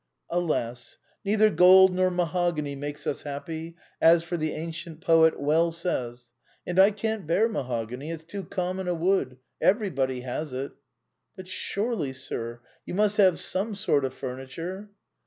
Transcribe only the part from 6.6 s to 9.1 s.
And I can't bear mahogany: it's too common a